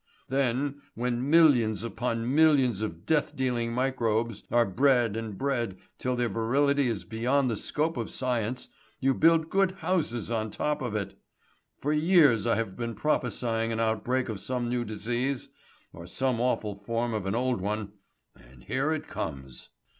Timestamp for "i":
12.47-12.55